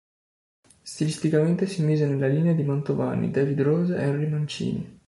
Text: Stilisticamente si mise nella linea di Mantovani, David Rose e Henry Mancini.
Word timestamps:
Stilisticamente 0.81 1.67
si 1.67 1.83
mise 1.83 2.07
nella 2.07 2.25
linea 2.25 2.53
di 2.53 2.63
Mantovani, 2.63 3.29
David 3.29 3.61
Rose 3.61 3.95
e 3.95 4.01
Henry 4.01 4.27
Mancini. 4.27 4.99